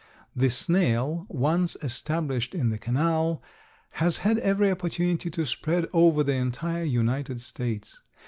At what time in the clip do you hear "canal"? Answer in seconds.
2.79-3.43